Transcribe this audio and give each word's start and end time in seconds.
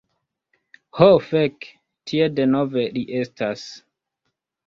Ho 0.99 1.09
fek. 1.25 1.67
Tie 2.11 2.29
denove 2.39 2.85
li 2.97 3.05
estas. 3.19 3.67